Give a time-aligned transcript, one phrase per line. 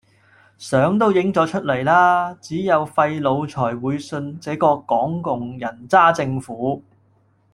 [0.57, 2.33] 相都影咗出來啦！
[2.41, 6.83] 只有廢腦才會信這個港共人渣政府